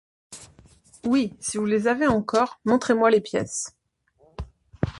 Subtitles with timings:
[1.05, 3.77] Oui, si vous les avez encore, montrez-moi les pièces...